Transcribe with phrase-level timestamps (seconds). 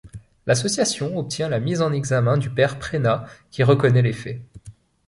[0.47, 4.41] L'association obtient la mise en examen du père Preynat, qui reconnaît les faits.